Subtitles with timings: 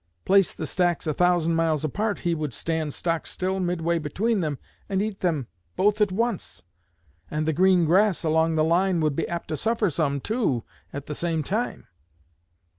[0.25, 4.57] Place the stacks a thousand miles apart, he would stand stock still midway between them
[4.89, 6.63] and eat them both at once;
[7.29, 11.05] and the green grass along the line would be apt to suffer some, too, at
[11.05, 11.85] the same time.